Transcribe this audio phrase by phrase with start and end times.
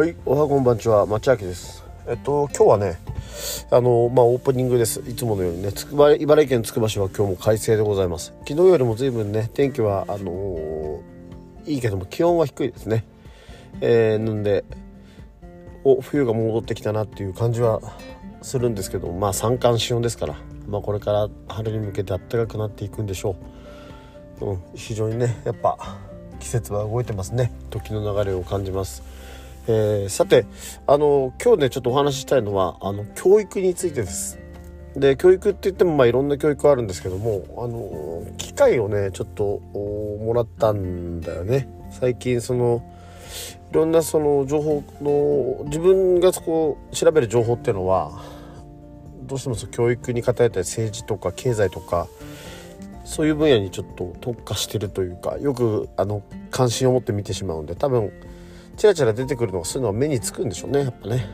[0.00, 1.84] はい、おはこんばんちは、町明です。
[2.08, 2.98] えっと、今日はね、
[3.70, 5.00] あの、まあ、オープニングです。
[5.06, 8.32] いつものようにね、つくば、茨城県つくば市は今日も快晴でございます。
[8.48, 13.04] 昨日よりも随分ね、天気は、あのーいいけども、気温は低いですね。
[13.82, 14.64] えー、なんで、
[15.84, 17.82] お、冬が戻ってきたなっていう感じは
[18.40, 20.36] するんですけど、まあ、三寒四温ですから、
[20.66, 23.36] まあ、これから春に向けて暖かくなっていくんでしょ
[24.40, 24.46] う。
[24.46, 25.76] うん、非常にね、やっぱ、
[26.38, 27.52] 季節は動いてますね。
[27.68, 29.02] 時の流れを感じます。
[29.66, 30.46] えーさて
[30.86, 34.38] あの今日ねちょっとお話ししたいのはあの教育についてです。
[34.96, 39.60] で教育って言ってもまあいろんな教育あるんですけどもあの機会をねちょっと
[40.24, 42.82] もらったんだよね最近その
[43.70, 48.20] いろんなその情報の自分がそこ調べる情報っていうのは
[49.22, 52.08] どうしてもその教育に偏ったり政治とか経済とか
[53.04, 58.12] そういう分野にちょっと特化してるというかよくあの関心を持って見てしまうんで多分
[58.80, 61.26] チラチラ出てくるのがそういうのは目につくんでしょうねやっぱね。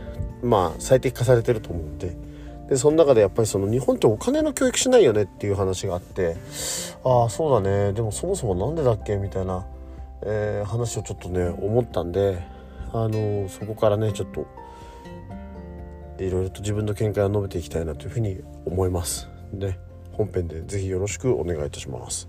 [0.43, 2.17] まあ最適化されてると思うんで。
[2.69, 6.37] でその中でやっぱりその日本ってお金の教育しないよねっていう話があって
[7.05, 7.93] ああそうだね。
[7.93, 9.65] でもそもそもなんでだっけみたいな、
[10.23, 12.43] えー話をちょっとね思ったんで
[12.93, 14.45] あのそこからねちょっと
[16.19, 19.29] いろいろと自分の見解を述べていきたいなというふうに思います。
[19.53, 19.79] で
[20.11, 22.29] 本編でぜひよろしくお願いいたします。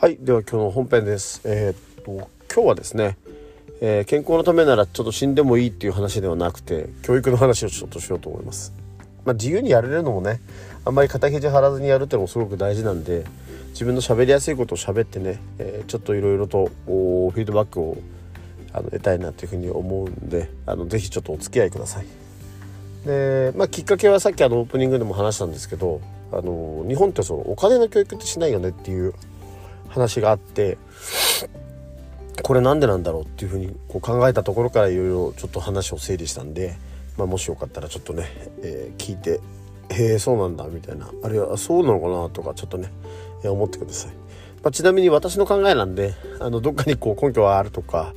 [0.00, 1.40] はいでは今日の本編です。
[1.42, 3.16] えーっと今日はですね、
[3.80, 8.72] えー健康のためならちょっと死んでもいいっていう話ではなくて教育の話をちょっとしようと思います。
[9.24, 10.40] まあ自由にやれるのもね
[10.84, 13.24] あんまり肩肘張らずにやるってのもすごく大事なんで
[13.70, 17.98] 自分の喋りやすいことを喋ってね、えーちょっといろいろとフィードバックを
[18.72, 22.06] あの得たいなというふうに思うんであのぜひちょっとお付き合いください。
[23.04, 29.12] で、まあ、きっかけはさっきあのオープニングでも話したんですけどあの日本ってそのお金の教育ってしないよねっていう
[29.88, 30.78] 話があって
[32.42, 36.76] これなんでなんだろうっていうふうにこう考えたところからいろいろちょっと話を整理したんで、
[37.16, 38.26] まあ、もしよかったらちょっとね、
[38.62, 39.40] えー聞いて
[39.90, 42.92] 「へえそうなんだ」みたいなあるいはそうなのかなとかちょっとね、
[43.42, 44.12] えー思ってください。
[44.62, 48.12] まあ、ちなみに私の考えなんであのどっかにこう根拠はあるとか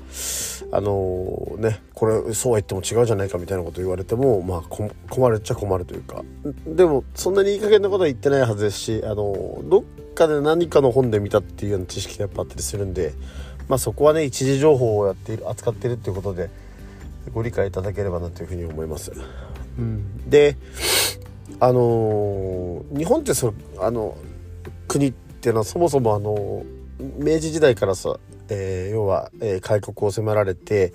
[0.73, 6.23] あのねこれそうは言っても違うじゃないかみたいなこと言われてもまあこ困るっちゃ困るというか
[6.65, 13.13] でもそんなにいい加減なことは言ってないはずですしあのどっかで何かの本で見たっていうような知識がやっぱあったりするんで
[13.67, 16.49] まあそこはね一時情報をやっている扱っているっていうことで
[17.33, 19.11] ご理解いただければなというふうに思います。
[19.77, 20.57] うん、で
[21.59, 24.17] あのー日本ってそのあの
[24.87, 26.63] 国っていうのはそもそもあの
[27.17, 28.19] 明治時代からさ、
[28.53, 30.93] えー要は、えー開国を迫られて、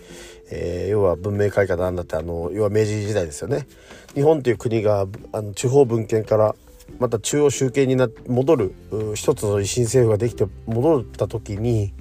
[0.51, 3.67] えー要は文明開化なんだってあの要は明治時代ですよね。
[4.15, 6.55] 日本という国があの地方分権から
[6.99, 8.75] また中央集権にな戻る
[9.15, 11.93] 一つの維新政府ができて戻った時に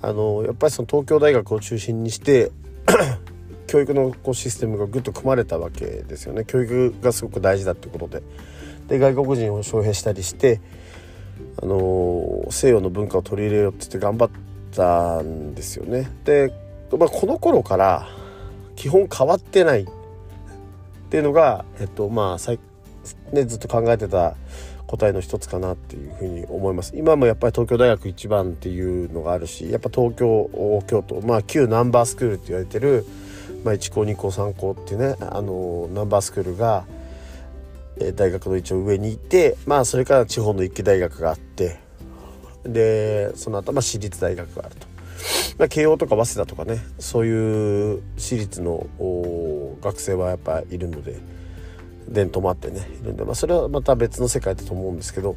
[0.00, 2.50] あのやっぱりその東京大学を中心にして
[3.66, 8.22] 教育のこうシステムがぐっと組まれたわけですよね教育がすごく大事だっていうことで
[8.88, 10.60] で外国人を招聘したりして、
[11.62, 14.30] あの西洋の文化を取り入れようって言って頑張っ
[14.74, 16.10] たんですよね。
[16.24, 16.52] で、
[16.98, 18.08] まあ、この頃から
[18.76, 19.86] 基本変わってないっ
[21.10, 22.58] ていうのがえっとまあさい、
[23.32, 24.34] ね、ずっと考えてた
[24.86, 26.92] 答えの一つかなっていうふうに思います。
[26.96, 33.06] 今もやっぱり東京大学一番っていうのがあるしやっぱ東京京都まあ旧ナンバースクールって言われてる、
[33.64, 36.84] まあ、1校2校3校っていうねあのナンバースクールが、
[38.16, 41.78] 大学の一応上にいてまあそれから地方の一級大学があって
[42.64, 44.92] でその後まあ私立大学があると。
[45.58, 48.86] まあ、慶応とか早稲田とかねそういう私立の
[49.80, 51.20] 学生はやっぱいるので
[52.08, 55.36] 伝統もあってねいるんで、まあ、それはまた別の世界だと思うんですけど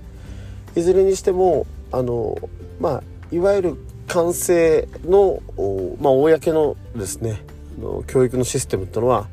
[0.76, 2.38] いずれにしてもあの
[2.80, 5.42] まあいわゆる完成の、
[6.00, 7.42] まあ、公のですね
[8.08, 9.28] 教育のシステムっていうのは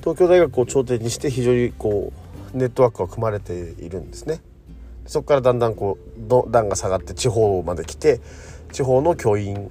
[0.00, 2.12] 東京大学を頂点にして非常にこ
[2.54, 4.40] うネットワークが組まれているんですね。
[5.06, 8.20] そこからだんだんこうど段が下がって地方まで来て
[8.72, 9.70] 地方の教員、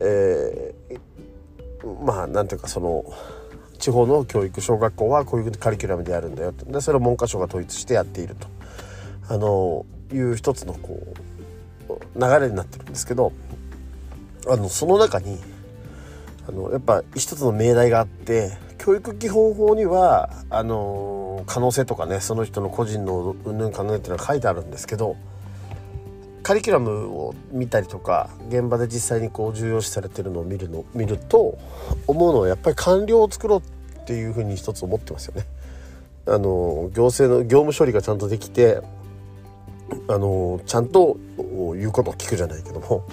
[0.00, 1.02] えー
[2.04, 3.04] まあなんていうかその
[3.78, 8.46] 地方の教育小学校はこういうカリキュラムでやるんだよでそれを文科省が統一してやっていると。
[9.28, 11.00] あのいう一つのこ
[11.88, 13.32] う流れになってるんですけど
[14.48, 15.38] あのその中に
[16.48, 25.16] あのやっぱ一つの命題があって教育基本法にはあの可能性とかねその人の個人のうんぬんかんぬんっていうのは書いてあるんですけど
[26.42, 31.58] カリキュラムを見たりとか現場で実際にこう重要視されてるのを見るの見ると
[32.06, 35.46] 思うのはやっぱり官僚を作ろうっていうふうに一つ思ってますよね。
[36.26, 38.80] あの行政の業務処理がちゃんとできて
[40.08, 41.16] あのちゃんと
[41.76, 43.04] 言うことを聞くじゃないけども、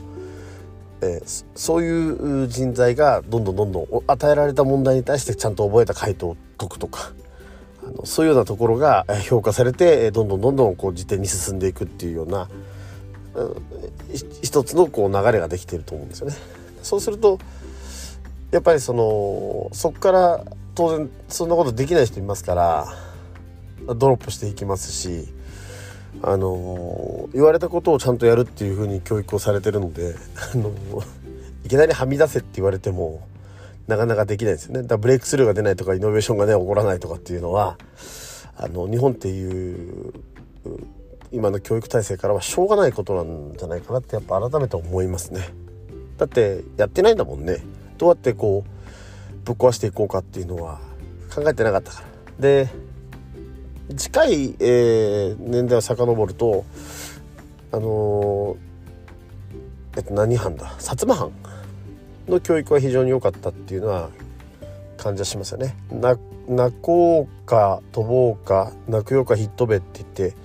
[1.01, 7.13] えー、そういう人材がどんどんどんどん与えられた問題に対してちゃんと覚えた回答を解くとか
[7.89, 12.49] のそういうようなところが評価されてどんどんどんどんこう時点に進んでいくっていうような、
[13.35, 13.55] うん、
[14.41, 16.35] 一つのこう流れができていると思うんですよね。
[16.81, 17.39] そうすると
[18.51, 20.45] やっぱりそのそこから
[20.75, 22.87] 当然そんなことできない人いますから
[23.95, 25.27] ドロップしていきますし
[26.21, 30.15] あの言われたことをちゃんとやるっていうふうに教育をされてるので
[30.53, 30.71] あの
[31.63, 33.27] いきなりはみ出せって言われても
[33.89, 34.83] なかなかできないですよね。
[34.83, 37.77] だからブレイクスルーが出ないとかイノベーションがね起こらないとかっていうのは
[38.55, 40.13] あの日本っていう
[41.31, 45.49] 今の教育体制からはしょうがないことなんじゃないかなってやっぱ改めて思いますね。
[46.17, 47.63] だってやってないんだもんね。
[47.97, 50.79] どうやってこうぶっ壊していこうかっていうのは
[51.33, 52.05] 考えてなかったから。
[52.39, 52.69] で
[53.97, 56.63] 近い、えー、年代を遡ると
[57.71, 60.67] あのー、えっと何藩だ？
[60.77, 61.31] 薩摩藩
[62.29, 64.09] の教育は非常に良かったっていうのは
[64.97, 65.75] 感じはしますよね。
[65.91, 66.17] な
[66.47, 70.35] 泣こうか飛ぼうか泣くようかヒットべって言って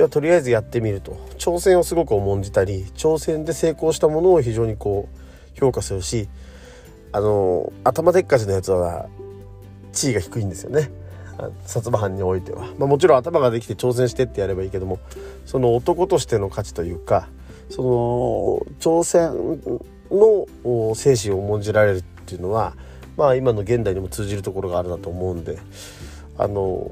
[0.00, 6.28] いやとりあえずやってみると挑戦をすごく重んじたり挑戦で成功したものを非常にこう評価するし
[7.12, 9.06] あの頭でっかちのやつは
[9.92, 10.90] 地位が低いんですよね。
[11.66, 15.00] 薩摩藩においては、まあ、もちろん頭ができて挑戦してってやればいいけども
[15.46, 17.28] その男としての価値というか
[17.70, 19.68] その挑戦
[20.14, 22.74] の精神を重んじられるっていうのは
[23.16, 25.58] まあ今の現代にも通じるところがあるなと思うんで
[26.38, 26.90] あの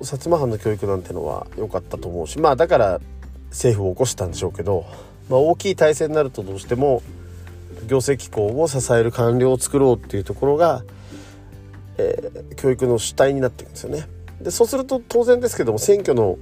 [0.00, 3.00] 薩摩藩の教育なんてのは良かったと思うしまあだから
[3.50, 4.86] 政府を起こしたんでしょうけど、
[5.28, 7.02] まあ、大きい体制になるとどうしても
[7.86, 10.84] 行政機構を支える官僚を作ろうっていうところが
[11.98, 14.08] えー、教育の主体になっていくんですよね。
[14.40, 16.38] でそうすると当然ですけども選挙の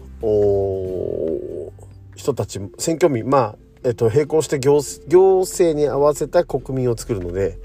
[2.15, 3.57] 人たち選挙民まあ、
[3.87, 7.57] えー、と並行して行行政に合わせた国民を作るので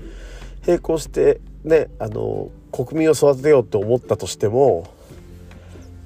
[0.68, 4.88] 並行してねあの国民を育てようと思ったとしても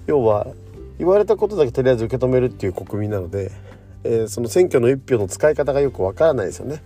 [0.07, 0.47] 要は
[0.97, 3.51] 言われたことだけとりあえず受け止めるっていう国民なので、
[4.06, 6.81] えー、その選挙の一票の使い方がよくわからないですよね。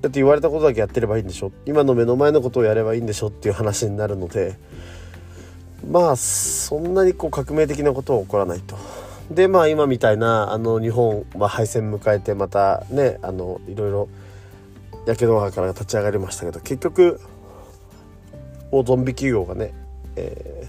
[0.00, 4.58] だって言われたことだけやってればいいんでしょ今の目の前のことをやればいいんでしょっていう話になるので
[5.88, 8.76] まあそんなにこう革命的なことは起こらないと。
[9.34, 14.08] でまあ今みたいなあの日本は敗戦迎えてまたねあのいろいろ
[15.06, 17.20] やけど派から立ち上がりましたけど結局
[18.70, 19.74] 大ゾンビ企業がね、
[20.16, 20.68] え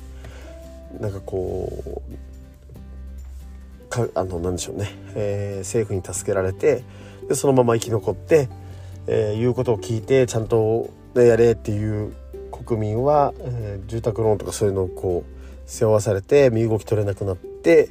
[0.97, 6.83] ー、なんかこうかあのなんでしょうね、えー、政府に助けられて
[7.27, 8.49] でそのまま生き残って
[9.07, 12.13] えー、言うことを聞いてちゃんと、ね、やれっていう
[12.51, 17.89] 国民は、えー、住宅ローンとかそういうのをこう背負わされて身動き取れなくなって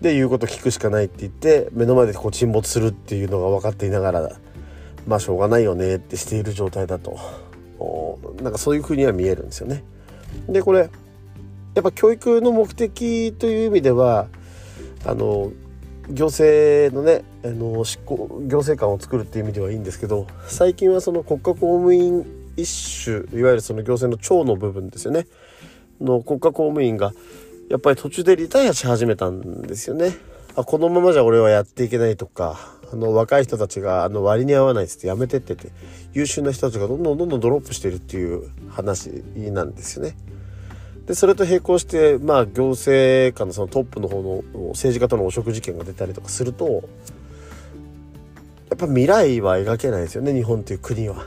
[0.00, 4.30] で言うこと聞くしかないって言って目の前でこう沈没するっていうのが分かっていながら
[5.06, 7.18] まあしょうがないよねってしている状態だと
[8.42, 9.82] なんかそういう風には見えるんですよね。
[10.48, 10.90] でこれ
[11.74, 14.28] やっぱ教育の目的という意味では
[15.04, 15.52] あの
[16.08, 22.26] 行政のねあの執行行政官を作るっていう意味ではいいんですけど最近はその国家公務員
[22.56, 25.26] 一種いわゆるその行政の長の部分ですよね
[26.00, 27.12] の国家公務員が
[27.70, 30.16] やっぱり途中でリタイアし始めたんですよね。
[30.56, 32.58] あこのままじゃ俺はやっていけないとか
[32.92, 35.70] あの若い人たちがあの割に合わないっつってやめてってて
[36.12, 40.16] 優秀な人たちがどんどんどんどんドロップしてるっていう話なんですよね。
[41.06, 46.82] でそれと並行してまあ行政官のそのトップの方の政治家との汚職事件が出たりとかすると
[48.68, 51.24] やっぱ未来は描けないですよね日本っていう国は。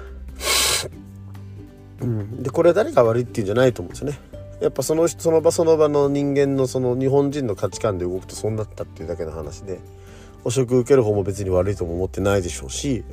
[2.01, 4.32] うん、でこれ誰が悪いっていうんじゃないと思うんですよね。
[4.63, 9.81] やっぱそのその場その場の人間のその日本人の価値観で動くとそうなったっていうだけの話で
[10.45, 13.03] 汚職受ける方も別に悪いとも思ってないでしょうし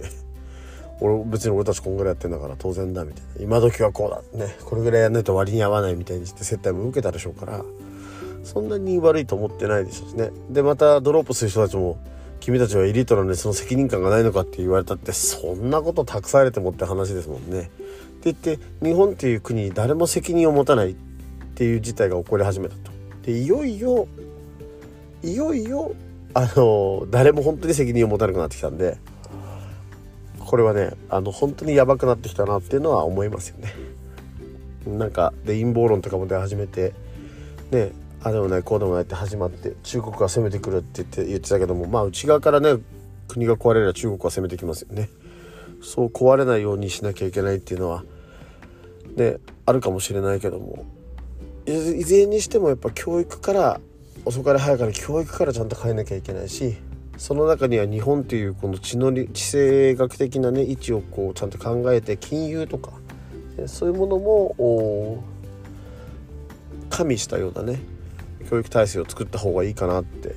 [1.01, 3.43] 俺別に俺たちこんぐらいやってんだから当然だみたいな。
[3.43, 4.55] 今時はこうだね。
[4.65, 7.65] これぐらいやんないと割に合わないみたいにして接待も受けたでしょうから
[8.45, 10.31] そんなに悪いと思ってないでしょうしね。
[10.51, 11.99] でまたドロップする人たちも
[12.39, 17.71] 君たちはエリートなんでその責任感がないのかって言われたってそんなこと託されてもって話ですもんね。
[18.21, 20.95] って言って日本っていう国に誰も責任を持たない。
[21.51, 22.91] っていう事態が起こり始めたと。
[23.23, 24.09] でいよいよ
[25.23, 25.93] いよいよ
[26.33, 28.97] あの誰も本当に責任を持たなくなってきたんで
[30.39, 33.75] これはねあの本当にやばくなってきたなっていうのは思いますよね。
[34.87, 36.95] なんかで陰謀論とかも出始めて
[37.71, 37.93] ね
[38.23, 42.77] あでもないこうでもないって始まって中国が攻めてくるって言って言ってたけどもまあ内側からね
[43.29, 45.11] 国が壊れれば中国は攻めてきますよね。
[45.83, 48.05] そう壊れないようにしなきゃいけないっていうのは
[49.17, 50.85] ねあるかもしれないけども
[51.73, 53.81] いずれにしてもやっぱ教育から
[54.25, 56.77] 遅かれ早かれ教育からちゃんと変えなきゃいけないし
[57.17, 62.93] その中には日本というこの地の地政学的なね位置をこうちゃんと考えて金融とか
[63.67, 65.23] そういうものも
[66.89, 67.81] 加味したようなね
[68.49, 70.35] 教育体制を作った方がいいかなって、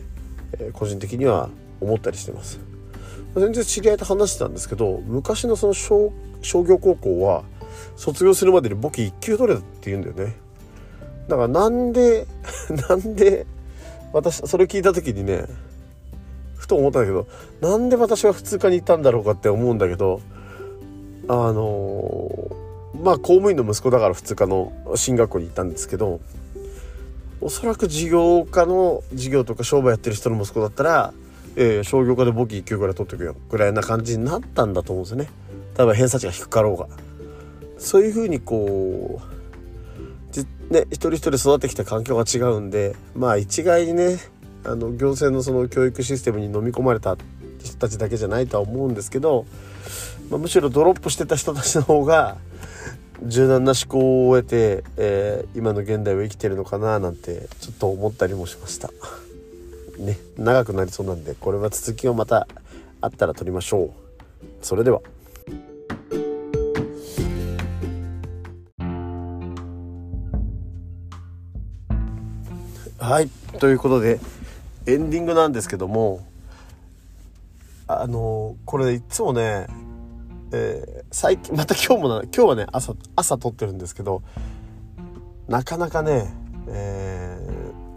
[0.60, 1.50] え、個人的には
[1.82, 2.60] 思ったりしてます。
[3.36, 6.12] 全然知り合いと話してたんですけど昔のその商
[6.44, 7.44] 業高校は
[7.96, 10.43] 卒業するまでに簿記1級取れたって言うんだよね。
[11.28, 12.28] だからなんで
[12.90, 13.46] なんで
[14.12, 15.46] 私それ聞いた時にね
[16.56, 17.28] ふと思ったんだけど
[17.62, 20.22] なんで私は普通科に行ったんだろうかって思うんだけど
[21.28, 22.30] あの、
[23.02, 26.20] まあ公務員の息子だから普通科の進学校に行ったんですけど
[27.42, 31.14] おそらく事業家の事業とか商売やってる人の息子だったら、
[31.58, 35.30] えー、商業科で簿記1級ぐらい取ってくよぐらいな感じになったんだと思うんですよね。
[35.76, 36.88] 多分偏差値が低かろうが。
[37.78, 39.43] そういうふうにこう
[40.74, 44.18] ね一人一人育ってきた環境が違うんでまあ一概にね
[44.66, 47.18] あの行政のその教育システムに飲み込まれた
[47.64, 49.46] 人たちだけじゃないとは思うんですけど、
[50.30, 52.38] まあ、むしろドロップしてた人たちの方が
[53.26, 58.90] 柔軟な思考を得て、えー、今の現代を生きてるのかななんてちょっと思ったりもしました。
[60.00, 62.48] ね長くなりそうなんでこれは続きをまた
[63.00, 63.92] あったら撮りましょう。
[64.62, 65.02] それでは。
[73.04, 73.30] はい
[73.60, 74.22] ということで
[74.88, 76.26] エンディングなんですけども
[77.86, 79.68] あのこれいつもね、
[80.54, 84.24] えー、最近また今日もな今日はね朝朝撮ってるんですけど
[85.50, 86.34] なかなかね、
[86.70, 87.38] え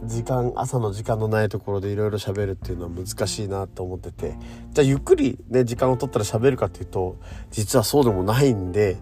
[0.02, 4.34] ー、時間朝の時間のないところでいろいろ喋るっていうのは難しいなと思ってて
[4.72, 7.16] じゃあゆっくりね時間を取ったら喋るかっていうと
[7.52, 8.96] 実はそうでもないんで、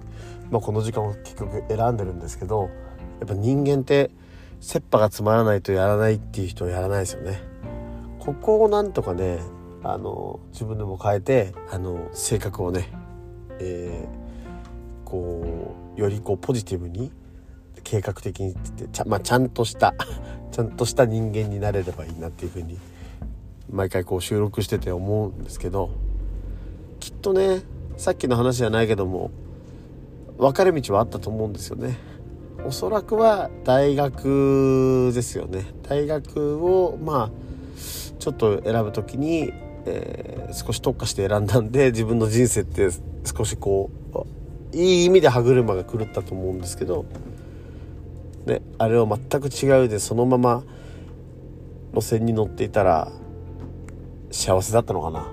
[0.51, 2.69] まあ、この時間を結局選んでるんですけど
[3.21, 4.11] やっぱ人間って
[4.65, 7.43] 切羽が詰まらないとやらないっていう人はやらないですよね。
[8.19, 9.41] ここをなんとかね
[9.83, 12.89] あの自分でも変えてあの性格をね、
[13.61, 17.13] えー、こうよりこうポジティブに
[17.83, 19.95] 計画的にってちゃ,、まあ、ちゃんとした
[20.51, 22.79] ちゃんとした人間になれればいいなっていうふうに
[23.71, 25.91] 毎回こう収録してて思うんですけど
[27.01, 27.61] きっとね
[27.99, 29.31] さっきの話じゃないけども
[30.39, 32.14] 分かれ道はあったと思うんですよね。
[32.65, 35.67] おそらくは大学ですよね。
[35.83, 37.45] 大学をまあ
[38.19, 39.53] ちょっと選ぶ時に、
[39.87, 42.89] えー、少し特化して選んだんで自分の人生って
[43.25, 43.91] 少しこ
[44.73, 47.05] ういい意味で歯車が狂ったと思うんですけど、
[48.47, 50.63] ね、あれを全く違うでそのまま
[51.93, 53.13] 路線に乗っていたら
[54.31, 55.29] 幸せだったのかな。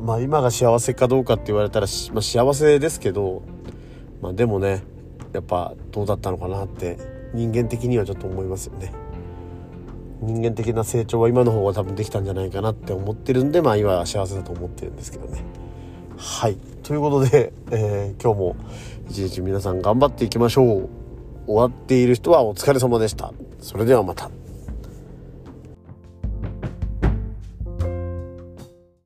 [0.00, 3.42] まあ今が幸せかどうかって言われたら、まあ、幸せですけど、
[4.20, 4.82] まあ、でもね
[5.34, 6.96] やっぱどうだったのかなって
[7.34, 8.92] 人間的にはちょっと思いますよね。
[10.20, 15.42] 人間的な成長は今の方が多分できたんじゃないかなって思ってるんでまあ今は幸せだと思ってるんですけどね。
[16.16, 16.56] はい。
[16.82, 18.56] ということで、えー、今日も
[19.10, 20.88] 一日皆さん頑張っていきましょう。
[21.46, 23.32] 終わっている人はお疲れ様でした。
[23.58, 24.43] それではまた。